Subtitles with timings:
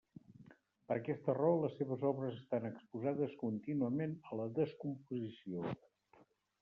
[0.91, 5.69] Per aquesta raó, les seves obres estan exposades contínuament a la descomposició.